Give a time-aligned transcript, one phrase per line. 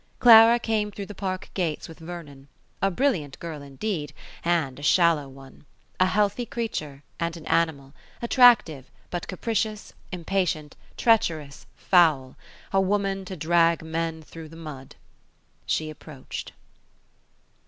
[0.19, 2.47] Clara came through the park gates with Vernon,
[2.81, 5.63] a brilliant girl indeed, and a shallow one:
[5.99, 12.35] a healthy creature, and an animal; attractive, but capricious, impatient, treacherous, foul;
[12.73, 14.95] a woman to drag men through the mud.
[15.67, 16.53] She approached.